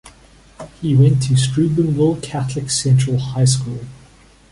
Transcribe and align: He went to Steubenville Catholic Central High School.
He 0.81 0.95
went 0.95 1.21
to 1.27 1.37
Steubenville 1.37 2.15
Catholic 2.21 2.71
Central 2.71 3.19
High 3.19 3.45
School. 3.45 3.81